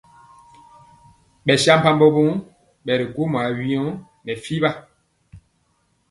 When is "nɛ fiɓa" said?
4.25-4.69